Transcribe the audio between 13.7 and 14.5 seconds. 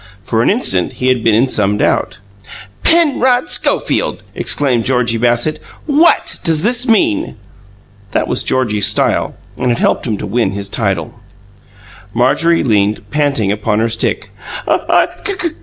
her stick.